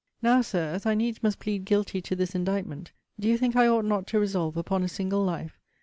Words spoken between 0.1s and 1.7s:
Now, Sir, as I needs must plead